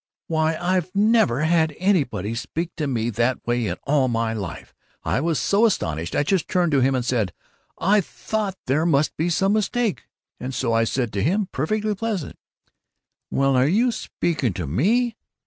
[0.25, 4.73] Why, I've never had anybody speak to me that way in all my life!
[5.03, 7.33] I was so astonished I just turned to him and said
[7.77, 10.05] I thought there must be some mistake,
[10.39, 12.39] and so I said to him, perfectly pleasant,
[13.29, 15.17] 'Were you speaking to me?